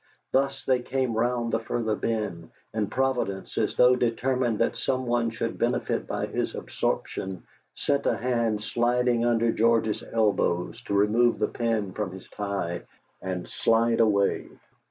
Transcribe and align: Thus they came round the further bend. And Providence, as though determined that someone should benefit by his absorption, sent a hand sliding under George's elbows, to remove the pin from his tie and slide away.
Thus 0.31 0.65
they 0.65 0.81
came 0.81 1.15
round 1.15 1.53
the 1.53 1.59
further 1.59 1.93
bend. 1.95 2.49
And 2.73 2.89
Providence, 2.89 3.55
as 3.59 3.75
though 3.75 3.95
determined 3.95 4.57
that 4.57 4.75
someone 4.75 5.29
should 5.29 5.59
benefit 5.59 6.07
by 6.07 6.25
his 6.25 6.55
absorption, 6.55 7.43
sent 7.75 8.07
a 8.07 8.17
hand 8.17 8.63
sliding 8.63 9.25
under 9.25 9.51
George's 9.51 10.03
elbows, 10.11 10.81
to 10.85 10.95
remove 10.95 11.37
the 11.37 11.49
pin 11.49 11.93
from 11.93 12.13
his 12.13 12.27
tie 12.29 12.81
and 13.21 13.47
slide 13.47 13.99
away. 13.99 14.47